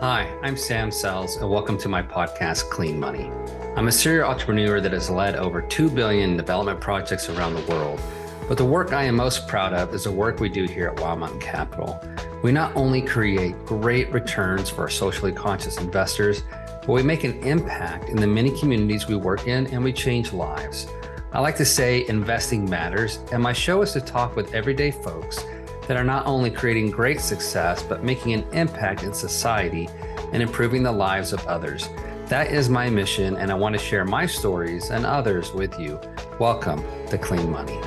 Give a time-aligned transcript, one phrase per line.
[0.00, 3.32] Hi, I'm Sam Sells, and welcome to my podcast, Clean Money.
[3.74, 8.00] I'm a serial entrepreneur that has led over 2 billion development projects around the world.
[8.46, 11.00] But the work I am most proud of is the work we do here at
[11.00, 12.00] Wild Mountain Capital.
[12.44, 17.42] We not only create great returns for our socially conscious investors, but we make an
[17.42, 20.86] impact in the many communities we work in and we change lives.
[21.32, 25.44] I like to say investing matters, and my show is to talk with everyday folks
[25.88, 29.88] that are not only creating great success, but making an impact in society
[30.34, 31.88] and improving the lives of others.
[32.26, 35.98] That is my mission, and I want to share my stories and others with you.
[36.38, 37.80] Welcome to Clean Money.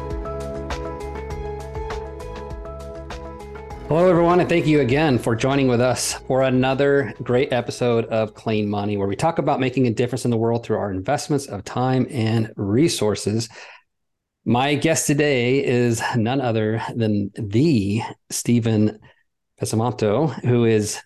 [3.88, 8.34] Hello, everyone, and thank you again for joining with us for another great episode of
[8.34, 11.46] Clean Money, where we talk about making a difference in the world through our investments
[11.46, 13.48] of time and resources.
[14.44, 18.02] My guest today is none other than the
[18.32, 19.00] Steven
[19.62, 21.00] Pesavento, who is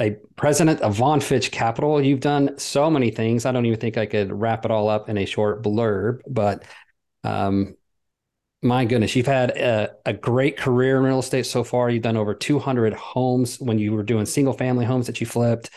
[0.00, 2.00] a president of VonFinch Capital.
[2.00, 3.46] You've done so many things.
[3.46, 6.64] I don't even think I could wrap it all up in a short blurb, but
[7.24, 7.74] um,
[8.62, 11.90] my goodness, you've had a, a, great career in real estate so far.
[11.90, 15.70] You've done over 200 homes when you were doing single family homes that you flipped.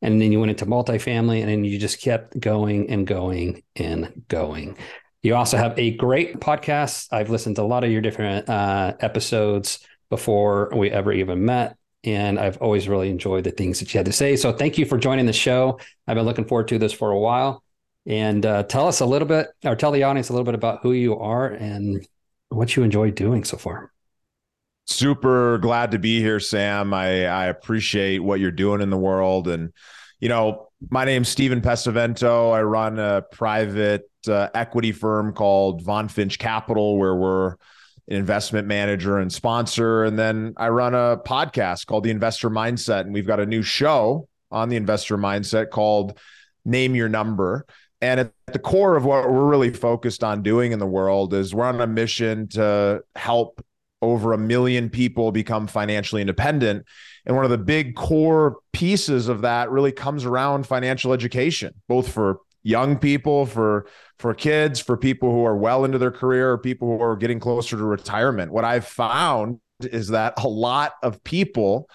[0.00, 4.24] And then you went into multifamily and then you just kept going and going and
[4.26, 4.76] going.
[5.22, 7.08] You also have a great podcast.
[7.12, 9.78] I've listened to a lot of your different uh, episodes
[10.10, 11.76] before we ever even met.
[12.04, 14.34] And I've always really enjoyed the things that you had to say.
[14.34, 15.78] So thank you for joining the show.
[16.08, 17.62] I've been looking forward to this for a while.
[18.04, 20.80] And uh, tell us a little bit, or tell the audience a little bit about
[20.82, 22.04] who you are and
[22.48, 23.92] what you enjoy doing so far.
[24.86, 26.92] Super glad to be here, Sam.
[26.92, 29.46] I, I appreciate what you're doing in the world.
[29.46, 29.72] And,
[30.18, 32.52] you know, my name's Steven Pesavento.
[32.52, 37.50] I run a private uh, equity firm called VonFinch Capital, where we're
[38.08, 40.04] an investment manager and sponsor.
[40.04, 43.02] And then I run a podcast called The Investor Mindset.
[43.02, 46.18] And we've got a new show on the investor mindset called
[46.64, 47.64] Name Your Number.
[48.00, 51.54] And at the core of what we're really focused on doing in the world is
[51.54, 53.64] we're on a mission to help
[54.02, 56.84] over a million people become financially independent.
[57.24, 62.12] And one of the big core pieces of that really comes around financial education, both
[62.12, 63.86] for young people, for
[64.18, 67.40] for kids, for people who are well into their career, or people who are getting
[67.40, 68.52] closer to retirement.
[68.52, 71.88] What I've found is that a lot of people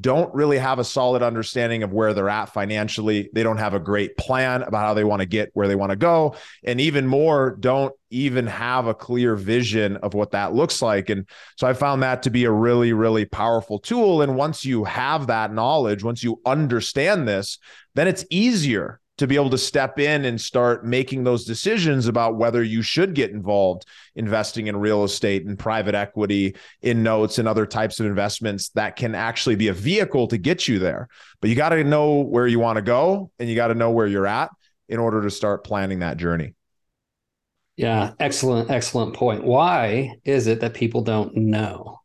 [0.00, 3.30] don't really have a solid understanding of where they're at financially.
[3.32, 5.90] They don't have a great plan about how they want to get where they want
[5.90, 6.34] to go.
[6.64, 11.10] And even more, don't even have a clear vision of what that looks like.
[11.10, 14.22] And so I found that to be a really, really powerful tool.
[14.22, 17.58] And once you have that knowledge, once you understand this,
[17.94, 22.36] then it's easier to be able to step in and start making those decisions about
[22.36, 23.86] whether you should get involved
[24.16, 28.96] investing in real estate and private equity in notes and other types of investments that
[28.96, 31.08] can actually be a vehicle to get you there.
[31.40, 33.90] But you got to know where you want to go and you got to know
[33.90, 34.50] where you're at
[34.88, 36.54] in order to start planning that journey.
[37.76, 39.44] Yeah excellent excellent point.
[39.44, 42.00] Why is it that people don't know?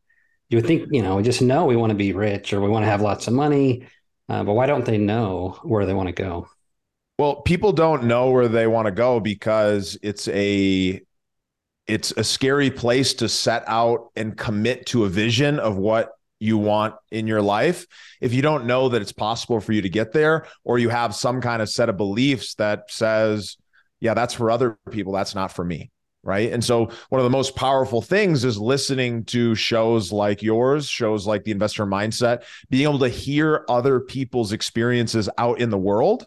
[0.49, 2.69] You would think you know we just know we want to be rich or we
[2.69, 3.87] want to have lots of money
[4.29, 6.47] uh, but why don't they know where they want to go
[7.19, 11.01] well, people don't know where they want to go because it's a
[11.85, 16.57] it's a scary place to set out and commit to a vision of what you
[16.57, 17.85] want in your life.
[18.21, 21.13] If you don't know that it's possible for you to get there or you have
[21.13, 23.57] some kind of set of beliefs that says
[23.99, 25.91] yeah that's for other people that's not for me
[26.21, 26.51] right?
[26.51, 31.25] And so one of the most powerful things is listening to shows like yours shows
[31.27, 36.25] like the investor mindset being able to hear other people's experiences out in the world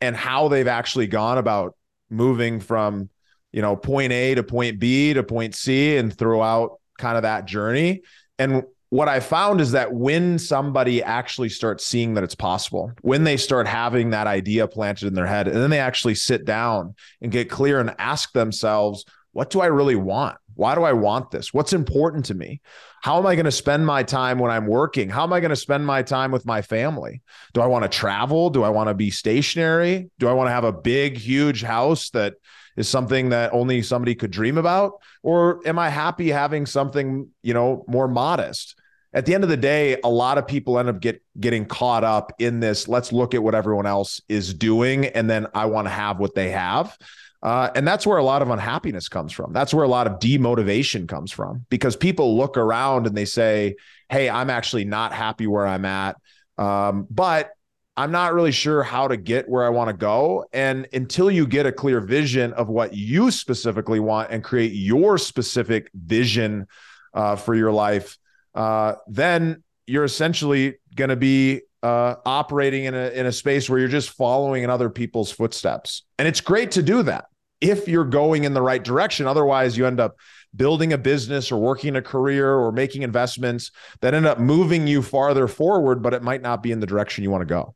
[0.00, 1.76] and how they've actually gone about
[2.10, 3.08] moving from
[3.52, 7.46] you know point A to point B to point C and throughout kind of that
[7.46, 8.02] journey.
[8.38, 13.24] And what I found is that when somebody actually starts seeing that it's possible, when
[13.24, 16.94] they start having that idea planted in their head, and then they actually sit down
[17.20, 20.36] and get clear and ask themselves, what do I really want?
[20.56, 21.54] Why do I want this?
[21.54, 22.60] What's important to me?
[23.02, 25.08] How am I going to spend my time when I'm working?
[25.10, 27.22] How am I going to spend my time with my family?
[27.52, 28.50] Do I want to travel?
[28.50, 30.10] Do I want to be stationary?
[30.18, 32.34] Do I want to have a big, huge house that
[32.76, 34.94] is something that only somebody could dream about?
[35.22, 38.74] Or am I happy having something, you know, more modest?
[39.12, 42.04] At the end of the day, a lot of people end up get getting caught
[42.04, 42.86] up in this.
[42.86, 46.34] Let's look at what everyone else is doing, and then I want to have what
[46.34, 46.96] they have.
[47.46, 49.52] Uh, and that's where a lot of unhappiness comes from.
[49.52, 53.76] That's where a lot of demotivation comes from because people look around and they say,
[54.08, 56.16] Hey, I'm actually not happy where I'm at.
[56.58, 57.50] Um, but
[57.96, 60.46] I'm not really sure how to get where I want to go.
[60.52, 65.16] And until you get a clear vision of what you specifically want and create your
[65.16, 66.66] specific vision
[67.14, 68.18] uh, for your life,
[68.56, 73.78] uh, then you're essentially going to be uh, operating in a in a space where
[73.78, 76.02] you're just following in other people's footsteps.
[76.18, 77.26] And it's great to do that
[77.60, 79.26] if you're going in the right direction.
[79.26, 80.16] Otherwise, you end up
[80.54, 83.70] building a business or working a career or making investments
[84.00, 87.24] that end up moving you farther forward, but it might not be in the direction
[87.24, 87.74] you want to go.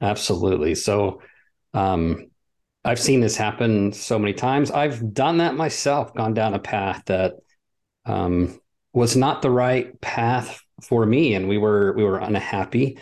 [0.00, 0.74] Absolutely.
[0.74, 1.22] So,
[1.74, 2.30] um,
[2.84, 4.70] I've seen this happen so many times.
[4.70, 7.34] I've done that myself, gone down a path that
[8.06, 8.58] um,
[8.92, 12.98] was not the right path for me, and we were we were unhappy.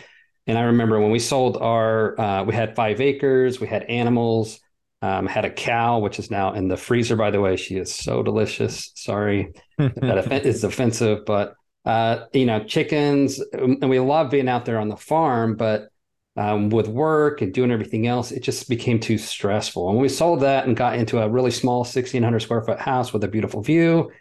[0.47, 4.59] And I remember when we sold our, uh, we had five acres, we had animals,
[5.01, 7.15] um, had a cow, which is now in the freezer.
[7.15, 8.91] By the way, she is so delicious.
[8.95, 11.55] Sorry, that is offensive, but
[11.85, 15.89] uh, you know, chickens, and we love being out there on the farm, but
[16.35, 19.87] um, with work and doing everything else, it just became too stressful.
[19.87, 23.13] And when we sold that and got into a really small 1600 square foot house
[23.13, 24.11] with a beautiful view,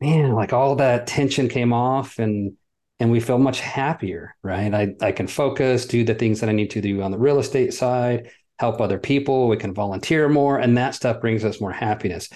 [0.00, 2.56] man, like all that tension came off and
[3.00, 4.74] and we feel much happier, right?
[4.74, 7.38] I, I can focus, do the things that I need to do on the real
[7.38, 11.72] estate side, help other people, we can volunteer more, and that stuff brings us more
[11.72, 12.28] happiness.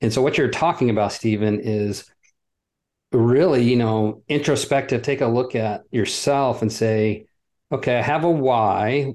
[0.00, 2.04] And so what you're talking about, Steven, is
[3.12, 7.26] really, you know, introspective, take a look at yourself and say,
[7.72, 9.14] okay, I have a why,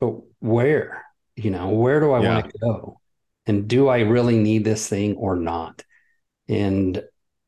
[0.00, 1.04] but where?
[1.36, 2.34] You know, where do I yeah.
[2.34, 3.00] want to go?
[3.46, 5.84] And do I really need this thing or not?
[6.48, 7.02] And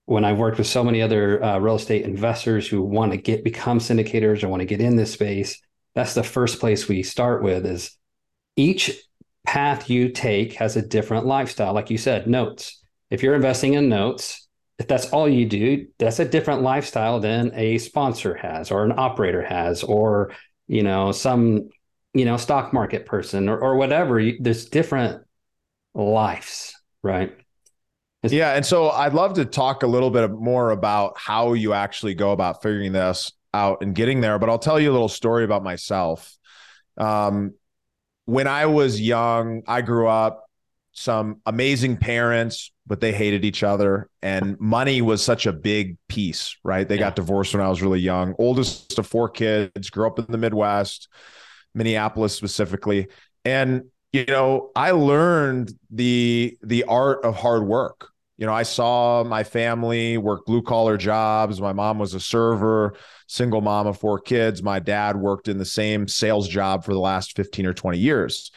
[0.05, 3.45] when I've worked with so many other uh, real estate investors who want to get
[3.45, 5.61] become syndicators or want to get in this space,
[5.99, 7.91] that's the first place we start with is
[8.55, 8.93] each
[9.45, 11.75] path you take has a different lifestyle.
[11.75, 12.85] Like you said, notes.
[13.11, 14.47] If you're investing in notes,
[14.79, 18.97] if that's all you do, that's a different lifestyle than a sponsor has or an
[18.97, 20.31] operator has or
[20.69, 21.69] you know some
[22.15, 24.23] you know stock market person or, or whatever.
[24.39, 25.25] There's different
[25.97, 27.37] lives, right?
[28.23, 32.15] Yeah, and so I'd love to talk a little bit more about how you actually
[32.15, 34.39] go about figuring this out and getting there.
[34.39, 36.37] But I'll tell you a little story about myself.
[36.97, 37.55] Um,
[38.25, 40.45] when I was young, I grew up
[40.93, 44.11] some amazing parents, but they hated each other.
[44.21, 46.87] And money was such a big piece, right?
[46.87, 47.03] They yeah.
[47.03, 48.35] got divorced when I was really young.
[48.39, 51.09] Oldest of four kids, grew up in the Midwest,
[51.75, 53.09] Minneapolis specifically.
[53.45, 58.09] And you know, I learned the the art of hard work.
[58.39, 61.61] You know, I saw my family work blue collar jobs.
[61.61, 62.95] My mom was a server,
[63.27, 64.63] single mom of four kids.
[64.63, 68.51] My dad worked in the same sales job for the last 15 or 20 years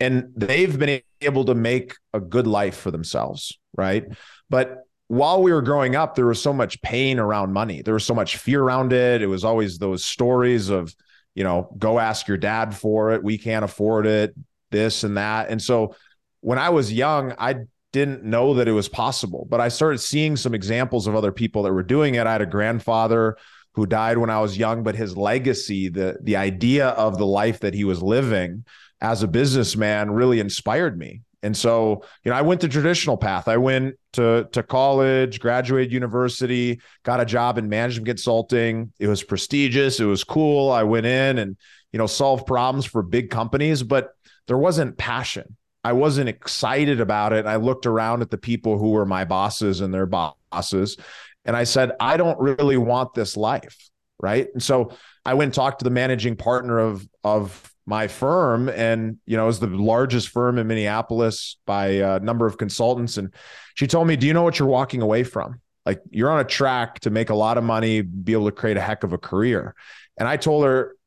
[0.00, 4.04] and they've been able to make a good life for themselves, right?
[4.48, 7.82] But while we were growing up, there was so much pain around money.
[7.82, 9.22] There was so much fear around it.
[9.22, 10.94] It was always those stories of,
[11.34, 13.22] you know, go ask your dad for it.
[13.22, 14.34] We can't afford it,
[14.70, 15.48] this and that.
[15.50, 15.94] And so
[16.40, 17.56] when I was young, I
[17.92, 21.62] didn't know that it was possible, but I started seeing some examples of other people
[21.62, 22.26] that were doing it.
[22.26, 23.36] I had a grandfather
[23.74, 27.60] who died when I was young, but his legacy, the the idea of the life
[27.60, 28.64] that he was living
[29.00, 31.22] as a businessman really inspired me.
[31.42, 33.46] And so, you know, I went the traditional path.
[33.46, 38.92] I went to to college, graduated university, got a job in management consulting.
[38.98, 40.70] It was prestigious, it was cool.
[40.72, 41.56] I went in and,
[41.92, 44.10] you know, solved problems for big companies, but
[44.48, 45.56] there wasn't passion.
[45.88, 47.46] I wasn't excited about it.
[47.46, 50.98] I looked around at the people who were my bosses and their bosses,
[51.46, 53.88] and I said, I don't really want this life,
[54.20, 54.48] right?
[54.52, 54.92] And so
[55.24, 59.48] I went and talked to the managing partner of of my firm and you know
[59.48, 63.32] is the largest firm in minneapolis by a number of consultants and
[63.76, 66.44] she told me do you know what you're walking away from like you're on a
[66.44, 69.18] track to make a lot of money be able to create a heck of a
[69.18, 69.74] career
[70.18, 70.97] and i told her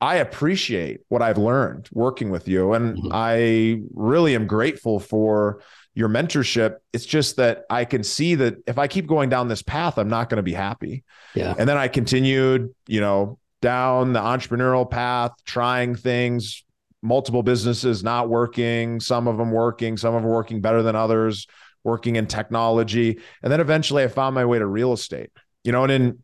[0.00, 3.08] i appreciate what i've learned working with you and mm-hmm.
[3.12, 5.62] i really am grateful for
[5.94, 9.62] your mentorship it's just that i can see that if i keep going down this
[9.62, 11.04] path i'm not going to be happy
[11.34, 16.64] yeah and then i continued you know down the entrepreneurial path, trying things,
[17.02, 21.46] multiple businesses not working, some of them working, some of them working better than others,
[21.84, 23.18] working in technology.
[23.42, 25.30] And then eventually I found my way to real estate.
[25.64, 26.22] You know, and in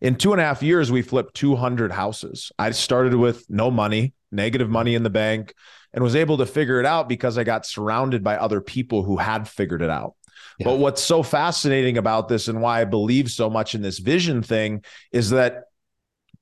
[0.00, 2.52] in two and a half years, we flipped 200 houses.
[2.58, 5.54] I started with no money, negative money in the bank,
[5.92, 9.16] and was able to figure it out because I got surrounded by other people who
[9.16, 10.14] had figured it out.
[10.58, 10.66] Yeah.
[10.66, 14.42] But what's so fascinating about this and why I believe so much in this vision
[14.42, 15.64] thing is that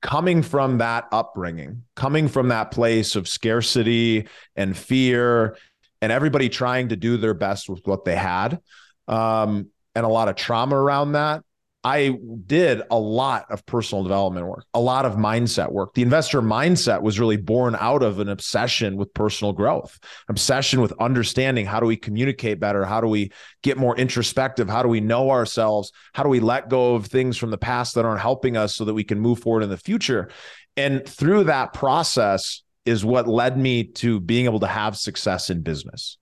[0.01, 5.57] coming from that upbringing, coming from that place of scarcity and fear,
[6.01, 8.59] and everybody trying to do their best with what they had,
[9.07, 11.43] um, and a lot of trauma around that,
[11.85, 15.93] I did a lot of personal development work, a lot of mindset work.
[15.93, 20.93] The investor mindset was really born out of an obsession with personal growth, obsession with
[20.99, 22.85] understanding how do we communicate better?
[22.85, 24.67] How do we get more introspective?
[24.67, 25.91] How do we know ourselves?
[26.15, 28.85] How do we let go of things from the past that aren't helping us so
[28.85, 30.31] that we can move forward in the future?
[30.75, 35.61] And through that process is what led me to being able to have success in
[35.61, 36.17] business.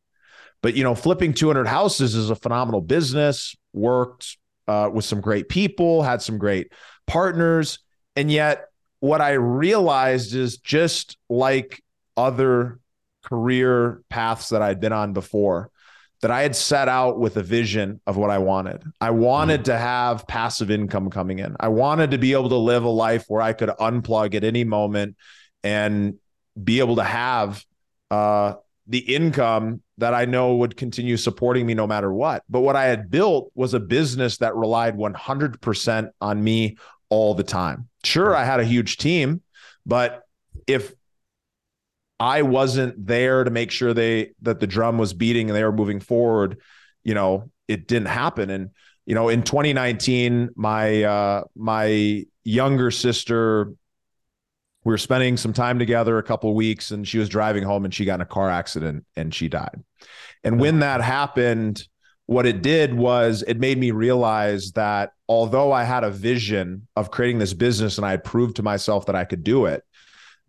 [0.61, 5.49] But you know, flipping 200 houses is a phenomenal business, worked uh, with some great
[5.49, 6.71] people, had some great
[7.07, 7.79] partners.
[8.15, 8.67] And yet,
[8.99, 11.83] what I realized is just like
[12.15, 12.79] other
[13.23, 15.69] career paths that I'd been on before,
[16.21, 18.83] that I had set out with a vision of what I wanted.
[19.01, 19.65] I wanted mm.
[19.65, 21.55] to have passive income coming in.
[21.59, 24.63] I wanted to be able to live a life where I could unplug at any
[24.63, 25.17] moment
[25.63, 26.15] and
[26.61, 27.63] be able to have
[28.11, 28.53] uh,
[28.87, 32.43] the income that I know would continue supporting me no matter what.
[32.49, 36.77] But what I had built was a business that relied 100% on me
[37.09, 37.89] all the time.
[38.03, 39.41] Sure, I had a huge team,
[39.85, 40.23] but
[40.67, 40.93] if
[42.19, 45.71] I wasn't there to make sure they that the drum was beating and they were
[45.71, 46.59] moving forward,
[47.03, 48.49] you know, it didn't happen.
[48.49, 48.69] And
[49.05, 53.73] you know, in 2019, my uh, my younger sister
[54.83, 57.93] we were spending some time together a couple weeks and she was driving home and
[57.93, 59.83] she got in a car accident and she died.
[60.43, 61.87] And when that happened
[62.25, 67.11] what it did was it made me realize that although i had a vision of
[67.11, 69.83] creating this business and i had proved to myself that i could do it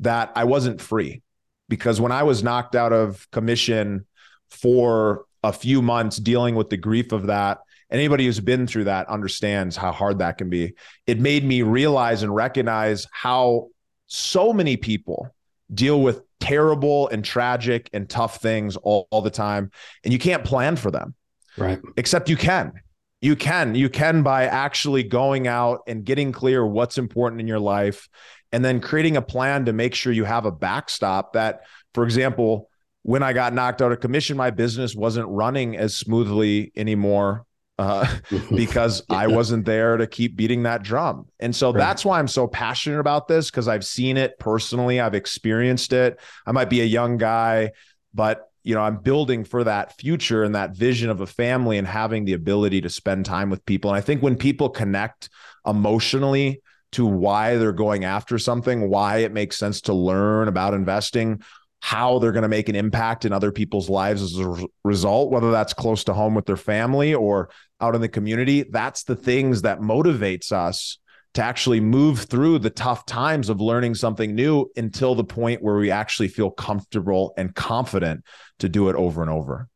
[0.01, 1.23] that i wasn't free.
[1.69, 4.07] Because when i was knocked out of commission
[4.51, 7.59] for a few months dealing with the grief of that
[7.91, 10.75] anybody who's been through that understands how hard that can be.
[11.07, 13.69] It made me realize and recognize how
[14.15, 15.35] so many people
[15.73, 19.71] deal with terrible and tragic and tough things all, all the time
[20.05, 21.15] and you can't plan for them.
[21.57, 21.81] Right.
[21.97, 22.73] Except you can.
[23.21, 23.75] You can.
[23.75, 28.09] You can by actually going out and getting clear what's important in your life
[28.55, 32.71] and then creating a plan to make sure you have a backstop that for example
[33.03, 37.45] when i got knocked out of commission my business wasn't running as smoothly anymore
[37.79, 38.07] uh,
[38.55, 39.03] because.
[39.11, 41.27] I wasn't there to keep beating that drum.
[41.41, 41.79] And so right.
[41.79, 46.21] that's why I'm so passionate about this because I've seen it personally, I've experienced it.
[46.47, 47.73] I might be a young guy,
[48.13, 51.87] but you know, I'm building for that future and that vision of a family and
[51.87, 53.91] having the ability to spend time with people.
[53.91, 55.29] And I think when people connect
[55.67, 56.63] emotionally
[56.93, 61.43] to why they're going after something, why it makes sense to learn about investing,
[61.85, 65.51] how they're going to make an impact in other people's lives as a result, whether
[65.51, 68.63] that's close to home with their family or out in the community.
[68.63, 70.97] That's the things that motivates us
[71.35, 75.77] to actually move through the tough times of learning something new until the point where
[75.77, 78.25] we actually feel comfortable and confident
[78.61, 79.69] to do it over and over.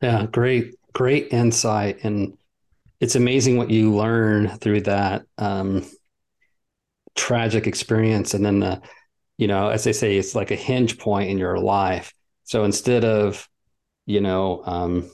[0.00, 2.04] Yeah, great, great insight.
[2.04, 2.38] And
[3.00, 5.84] it's amazing what you learn through that um,
[7.14, 8.80] tragic experience and then the
[9.42, 12.14] you know, as they say, it's like a hinge point in your life.
[12.44, 13.48] So instead of,
[14.06, 15.10] you know, um,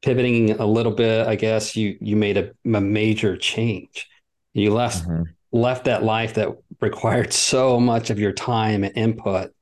[0.00, 4.08] pivoting a little bit, I guess you you made a, a major change.
[4.54, 5.24] You left mm-hmm.
[5.52, 6.48] left that life that
[6.80, 9.52] required so much of your time and input,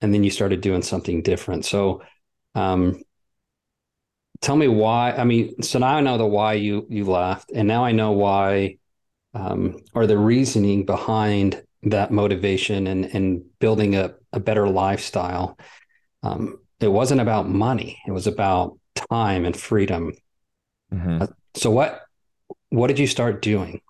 [0.00, 1.64] and then you started doing something different.
[1.64, 2.04] So,
[2.54, 3.02] um,
[4.42, 5.10] tell me why.
[5.10, 8.12] I mean, so now I know the why you you left, and now I know
[8.12, 8.78] why,
[9.34, 15.58] um, or the reasoning behind that motivation and and building a, a better lifestyle.
[16.22, 20.12] Um, it wasn't about money; it was about time and freedom.
[20.92, 21.22] Mm-hmm.
[21.22, 22.02] Uh, so what
[22.70, 23.80] what did you start doing?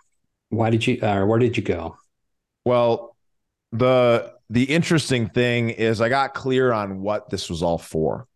[0.51, 1.97] Why did you or uh, where did you go?
[2.65, 3.17] Well,
[3.73, 8.29] the the interesting thing is I got clear on what this was all for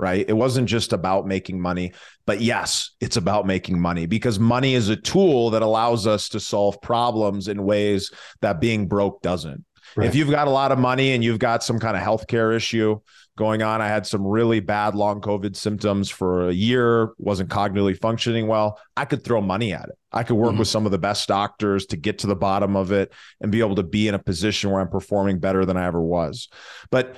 [0.00, 0.24] right?
[0.26, 1.92] It wasn't just about making money,
[2.26, 6.40] but yes, it's about making money because money is a tool that allows us to
[6.40, 9.64] solve problems in ways that being broke doesn't.
[9.96, 10.06] Right.
[10.06, 13.00] If you've got a lot of money and you've got some kind of healthcare issue
[13.36, 18.00] going on, I had some really bad long COVID symptoms for a year, wasn't cognitively
[18.00, 18.78] functioning well.
[18.96, 19.98] I could throw money at it.
[20.12, 20.60] I could work mm-hmm.
[20.60, 23.60] with some of the best doctors to get to the bottom of it and be
[23.60, 26.48] able to be in a position where I'm performing better than I ever was.
[26.90, 27.16] But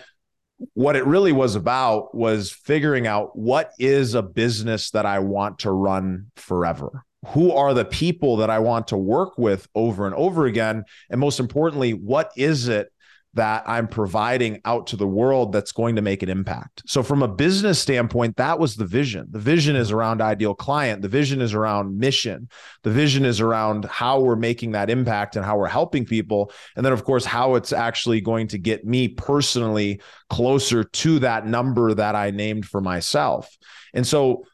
[0.75, 5.61] what it really was about was figuring out what is a business that I want
[5.61, 7.05] to run forever.
[7.29, 10.85] Who are the people that I want to work with over and over again?
[11.09, 12.92] And most importantly, what is it
[13.35, 16.83] that I'm providing out to the world that's going to make an impact.
[16.87, 19.27] So, from a business standpoint, that was the vision.
[19.31, 22.49] The vision is around ideal client, the vision is around mission,
[22.83, 26.53] the vision is around how we're making that impact and how we're helping people.
[26.77, 31.47] And then, of course, how it's actually going to get me personally closer to that
[31.47, 33.57] number that I named for myself.
[33.95, 34.45] And so,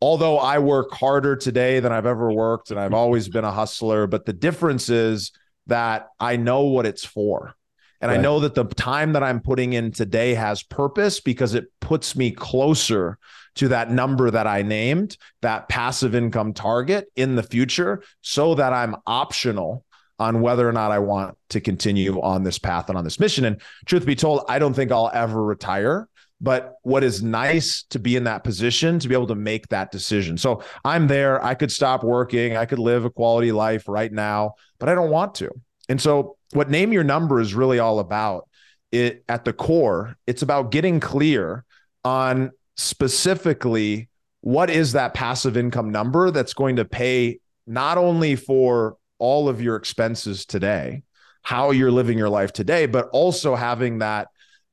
[0.00, 4.06] although I work harder today than I've ever worked and I've always been a hustler,
[4.06, 5.32] but the difference is
[5.66, 7.54] that I know what it's for.
[8.00, 8.18] And right.
[8.18, 12.14] I know that the time that I'm putting in today has purpose because it puts
[12.14, 13.18] me closer
[13.56, 18.72] to that number that I named, that passive income target in the future, so that
[18.72, 19.84] I'm optional
[20.20, 23.44] on whether or not I want to continue on this path and on this mission.
[23.44, 26.08] And truth be told, I don't think I'll ever retire.
[26.40, 29.90] But what is nice to be in that position to be able to make that
[29.90, 30.38] decision.
[30.38, 31.44] So I'm there.
[31.44, 32.56] I could stop working.
[32.56, 35.50] I could live a quality life right now, but I don't want to.
[35.88, 38.48] And so what name your number is really all about
[38.90, 41.64] it at the core it's about getting clear
[42.04, 44.08] on specifically
[44.40, 49.60] what is that passive income number that's going to pay not only for all of
[49.60, 51.02] your expenses today
[51.42, 54.28] how you're living your life today but also having that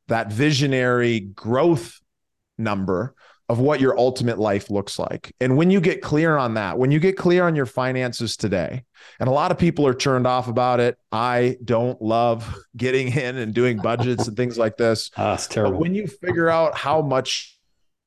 [0.08, 2.00] that visionary growth
[2.58, 3.14] number
[3.48, 5.34] of what your ultimate life looks like.
[5.40, 8.84] And when you get clear on that, when you get clear on your finances today,
[9.20, 10.98] and a lot of people are turned off about it.
[11.12, 15.12] I don't love getting in and doing budgets and things like this.
[15.18, 15.74] Oh, it's terrible.
[15.74, 17.58] But when you figure out how much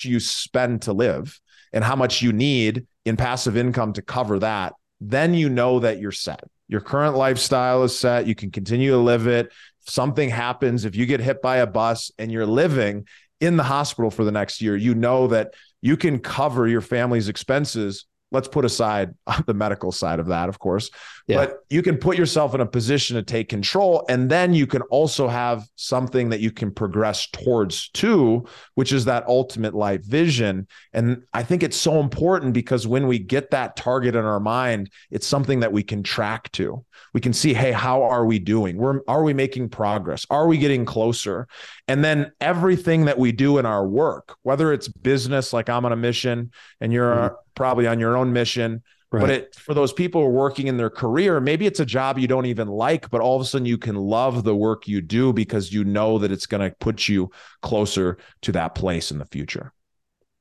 [0.03, 1.41] you spend to live
[1.73, 6.01] and how much you need in passive income to cover that, then you know that
[6.01, 6.45] you're set.
[6.69, 8.27] Your current lifestyle is set.
[8.27, 9.47] You can continue to live it.
[9.47, 13.07] If something happens, if you get hit by a bus and you're living
[13.41, 17.29] in the hospital for the next year, you know that you can cover your family's
[17.29, 19.15] expenses let's put aside
[19.47, 20.91] the medical side of that, of course.
[21.27, 21.37] Yeah.
[21.45, 24.05] But you can put yourself in a position to take control.
[24.09, 29.05] And then you can also have something that you can progress towards too, which is
[29.05, 30.67] that ultimate life vision.
[30.95, 34.91] And I think it's so important because when we get that target in our mind,
[35.11, 36.85] it's something that we can track to.
[37.13, 38.79] We can see, hey, how are we doing?
[38.79, 40.27] We're, are we making progress?
[40.31, 41.47] Are we getting closer?
[41.89, 45.93] And then everything that we do in our work, whether it's business, like I'm on
[45.93, 48.83] a mission and you're mm-hmm probably on your own mission.
[49.11, 49.21] Right.
[49.21, 52.19] But it for those people who are working in their career, maybe it's a job
[52.19, 55.01] you don't even like, but all of a sudden you can love the work you
[55.01, 59.19] do because you know that it's going to put you closer to that place in
[59.19, 59.73] the future.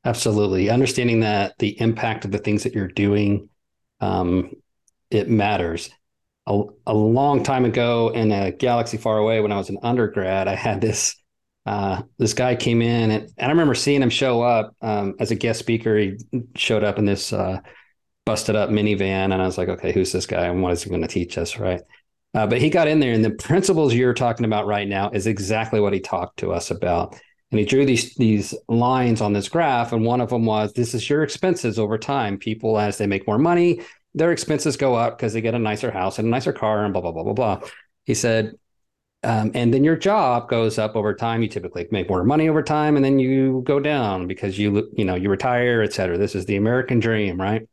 [0.05, 0.69] Absolutely.
[0.69, 3.49] Understanding that the impact of the things that you're doing,
[3.99, 4.51] um,
[5.09, 5.89] it matters.
[6.45, 10.47] A, a long time ago in a galaxy far away, when I was an undergrad,
[10.47, 11.15] I had this
[11.67, 15.31] uh, this guy came in and, and, I remember seeing him show up um, as
[15.31, 15.97] a guest speaker.
[15.97, 16.15] He
[16.55, 17.59] showed up in this uh,
[18.25, 20.89] busted up minivan, and I was like, okay, who's this guy and what is he
[20.89, 21.81] going to teach us, right?
[22.33, 25.27] Uh, but he got in there, and the principles you're talking about right now is
[25.27, 27.19] exactly what he talked to us about.
[27.51, 30.93] And he drew these these lines on this graph, and one of them was, "This
[30.93, 32.37] is your expenses over time.
[32.37, 33.81] People, as they make more money,
[34.13, 36.93] their expenses go up because they get a nicer house and a nicer car, and
[36.93, 37.59] blah blah blah blah blah."
[38.05, 38.55] He said,
[39.27, 41.41] um, and then your job goes up over time.
[41.41, 45.05] You typically make more money over time, and then you go down because you you
[45.05, 46.17] know you retire, et cetera.
[46.17, 47.67] This is the American dream, right?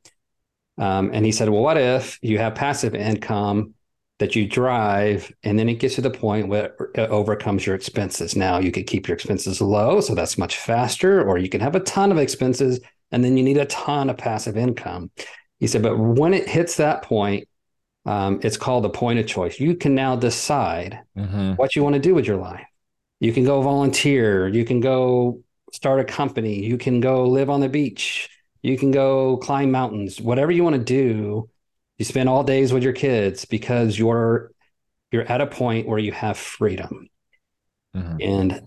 [0.79, 3.75] Um, and he said, well, what if you have passive income
[4.19, 8.37] that you drive, and then it gets to the point where it overcomes your expenses.
[8.37, 11.75] Now you could keep your expenses low, so that's much faster, or you can have
[11.75, 15.11] a ton of expenses, and then you need a ton of passive income.
[15.59, 17.49] He said, but when it hits that point,
[18.07, 19.59] um, it's called the point of choice.
[19.59, 21.53] You can now decide mm-hmm.
[21.53, 22.67] what you want to do with your life.
[23.21, 24.49] You can go volunteer.
[24.49, 26.65] You can go start a company.
[26.65, 28.29] You can go live on the beach.
[28.63, 30.21] You can go climb mountains.
[30.21, 31.49] Whatever you want to do,
[31.99, 34.51] you spend all days with your kids because you're
[35.11, 37.09] you're at a point where you have freedom.
[37.97, 38.17] Mm-hmm.
[38.21, 38.63] And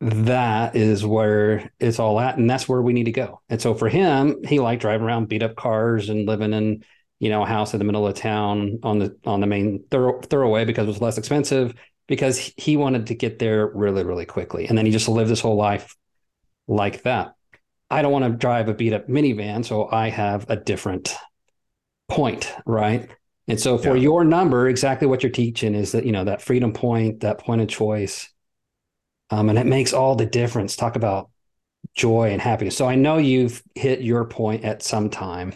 [0.00, 2.38] that is where it's all at.
[2.38, 3.40] And that's where we need to go.
[3.48, 6.84] And so for him, he liked driving around beat up cars and living in
[7.22, 10.20] you know, a house in the middle of town on the on the main thorough,
[10.22, 11.72] thoroughway because it was less expensive
[12.08, 15.40] because he wanted to get there really really quickly and then he just lived his
[15.40, 15.94] whole life
[16.66, 17.34] like that.
[17.88, 21.14] I don't want to drive a beat up minivan, so I have a different
[22.08, 23.08] point, right?
[23.46, 24.02] And so for yeah.
[24.02, 27.60] your number, exactly what you're teaching is that you know that freedom point, that point
[27.60, 28.28] of choice,
[29.30, 30.74] um, and it makes all the difference.
[30.74, 31.30] Talk about
[31.94, 32.76] joy and happiness.
[32.76, 35.52] So I know you've hit your point at some time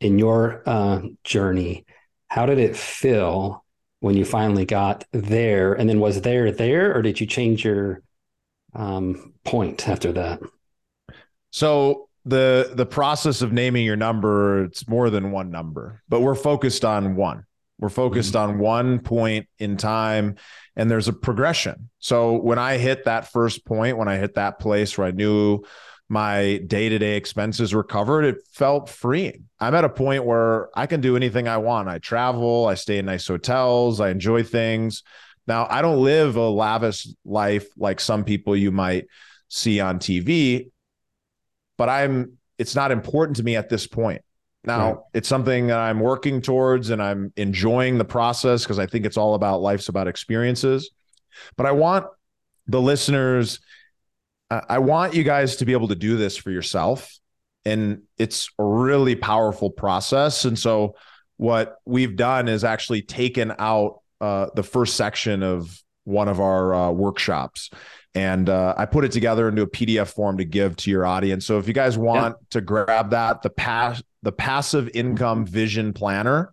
[0.00, 1.84] in your uh, journey,
[2.28, 3.64] how did it feel
[4.00, 5.74] when you finally got there?
[5.74, 8.02] And then was there there, or did you change your
[8.74, 10.40] um, point after that?
[11.50, 16.34] So the the process of naming your number, it's more than one number, but we're
[16.34, 17.44] focused on one.
[17.78, 18.52] We're focused mm-hmm.
[18.52, 20.36] on one point in time
[20.76, 21.90] and there's a progression.
[21.98, 25.62] So when I hit that first point, when I hit that place where I knew
[26.08, 31.00] my day-to-day expenses were covered it felt freeing i'm at a point where i can
[31.00, 35.02] do anything i want i travel i stay in nice hotels i enjoy things
[35.48, 39.06] now i don't live a lavish life like some people you might
[39.48, 40.70] see on tv
[41.76, 44.22] but i'm it's not important to me at this point.
[44.64, 44.98] Now, right.
[45.14, 49.16] it's something that I'm working towards and I'm enjoying the process because I think it's
[49.16, 50.90] all about life's about experiences.
[51.56, 52.06] But I want
[52.66, 53.60] the listeners,
[54.50, 57.18] I want you guys to be able to do this for yourself.
[57.64, 60.44] And it's a really powerful process.
[60.44, 60.94] And so,
[61.36, 66.72] what we've done is actually taken out uh, the first section of one of our
[66.72, 67.70] uh, workshops
[68.16, 71.44] and uh, I put it together into a PDF form to give to your audience.
[71.44, 72.46] So if you guys want yeah.
[72.52, 76.50] to grab that, the pass the passive income vision planner,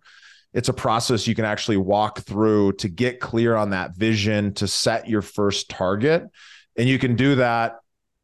[0.52, 4.68] it's a process you can actually walk through to get clear on that vision to
[4.68, 6.24] set your first target,
[6.76, 7.76] and you can do that.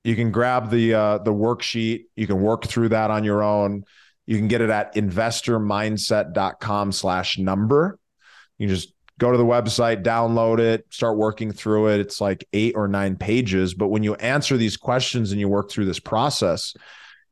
[0.05, 2.05] You can grab the uh, the worksheet.
[2.17, 3.85] You can work through that on your own.
[4.27, 7.99] You can get it at investormindset.com slash number.
[8.59, 12.01] You just go to the website, download it, start working through it.
[12.01, 13.75] It's like eight or nine pages.
[13.75, 16.75] But when you answer these questions and you work through this process,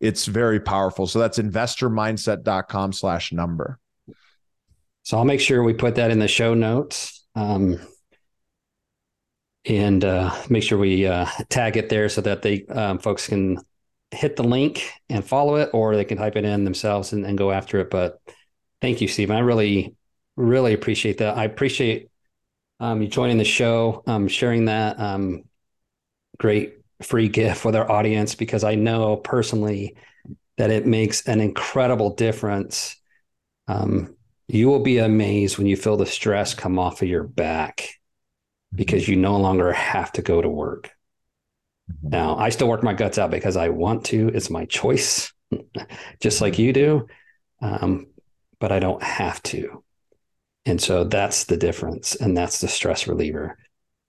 [0.00, 1.06] it's very powerful.
[1.06, 3.78] So that's investormindset.com slash number.
[5.02, 7.26] So I'll make sure we put that in the show notes.
[7.34, 7.80] Um,
[9.68, 13.58] and uh, make sure we uh, tag it there so that they um, folks can
[14.10, 17.36] hit the link and follow it, or they can type it in themselves and, and
[17.36, 17.90] go after it.
[17.90, 18.20] But
[18.80, 19.36] thank you, Steven.
[19.36, 19.94] I really
[20.36, 21.36] really appreciate that.
[21.36, 22.10] I appreciate
[22.80, 25.44] um, you joining the show, um, sharing that um,
[26.38, 29.96] great free gift with our audience because I know personally
[30.56, 32.96] that it makes an incredible difference.
[33.66, 37.97] Um, you will be amazed when you feel the stress come off of your back
[38.74, 40.90] because you no longer have to go to work.
[41.90, 42.10] Mm-hmm.
[42.10, 44.28] Now, I still work my guts out because I want to.
[44.28, 45.32] It's my choice,
[46.20, 47.06] just like you do.
[47.60, 48.06] Um,
[48.60, 49.82] but I don't have to.
[50.66, 52.14] And so that's the difference.
[52.16, 53.56] And that's the stress reliever.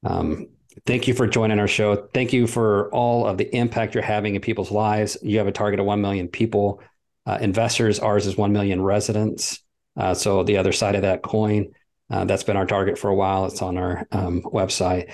[0.04, 0.48] Um,
[0.86, 1.96] thank you for joining our show.
[2.14, 5.18] Thank you for all of the impact you're having in people's lives.
[5.22, 6.82] You have a target of 1 million people,
[7.26, 8.00] uh, investors.
[8.00, 9.64] Ours is 1 million residents.
[9.96, 11.72] Uh, so the other side of that coin,
[12.10, 13.46] uh, that's been our target for a while.
[13.46, 15.12] It's on our um, website.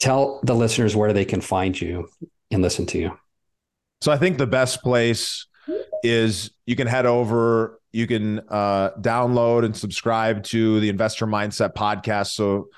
[0.00, 2.08] Tell the listeners where they can find you
[2.50, 3.18] and listen to you.
[4.02, 5.46] So I think the best place
[6.02, 11.72] is you can head over you can uh, download and subscribe to the Investor Mindset
[11.72, 12.32] podcast.
[12.32, 12.68] So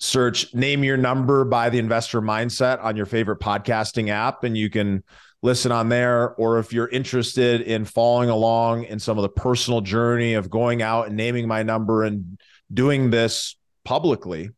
[0.00, 4.68] search Name Your Number by the Investor Mindset on your favorite podcasting app, and you
[4.68, 5.04] can
[5.40, 6.30] listen on there.
[6.30, 10.82] Or if you're interested in following along in some of the personal journey of going
[10.82, 12.36] out and naming my number and
[12.72, 14.50] doing this publicly,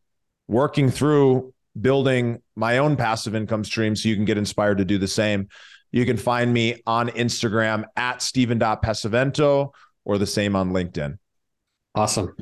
[0.47, 4.97] working through building my own passive income stream so you can get inspired to do
[4.97, 5.47] the same
[5.93, 9.71] you can find me on Instagram at Steven.Pesavento
[10.03, 11.19] or the same on LinkedIn.
[11.95, 12.35] Awesome.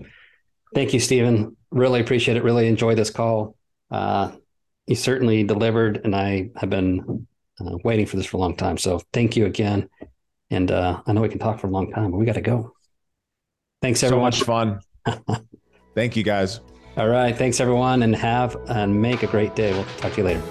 [0.74, 1.58] Thank you, Steven.
[1.70, 2.44] Really appreciate it.
[2.44, 3.58] Really enjoy this call.
[3.92, 4.32] Uh,
[4.88, 7.28] you certainly delivered, and I have been
[7.60, 8.78] uh, waiting for this for a long time.
[8.78, 9.90] So thank you again.
[10.50, 12.42] And uh, I know we can talk for a long time, but we got to
[12.42, 12.74] go.
[13.82, 14.32] Thanks, everyone.
[14.32, 15.46] So much fun.
[15.94, 16.62] Thank you, guys.
[16.98, 17.36] All right.
[17.36, 19.72] Thanks, everyone, and have and make a great day.
[19.74, 20.42] We'll talk to you later.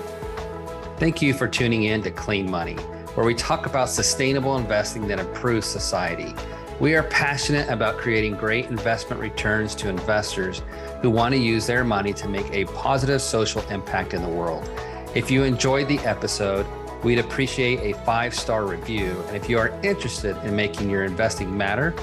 [0.99, 2.75] Thank you for tuning in to Clean Money,
[3.15, 6.35] where we talk about sustainable investing that improves society.
[6.79, 10.63] We are passionate about creating great investment returns to investors
[11.03, 14.69] who want to use their money to make a positive social impact in the world.
[15.15, 16.67] If you enjoyed the episode,
[17.03, 19.23] we'd appreciate a five star review.
[19.27, 21.95] And if you are interested in making your investing matter,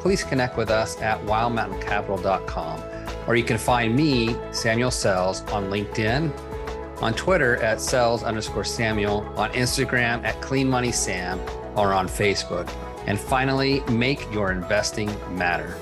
[0.00, 2.82] please connect with us at wildmountaincapital.com.
[3.26, 6.32] Or you can find me, Samuel Sells, on LinkedIn
[7.00, 11.40] on Twitter at sells underscore Samuel, on Instagram at Clean Money Sam,
[11.76, 12.70] or on Facebook.
[13.06, 15.74] And finally, make your investing matter.